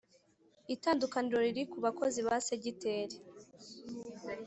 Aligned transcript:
Itandukaniro 0.75 1.37
riri 1.45 1.63
ku 1.71 1.77
Bakozi 1.85 2.19
ba 2.27 2.35
Segiteri. 2.47 3.17